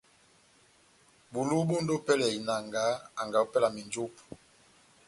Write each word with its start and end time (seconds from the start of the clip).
Bulu 1.31 1.57
bɔndi 1.67 1.91
ópɛlɛ 1.97 2.25
ya 2.29 2.35
inanga 2.39 2.83
anga 3.19 3.37
ópɛlɛ 3.45 3.67
ya 3.69 3.73
menjopo. 3.75 4.23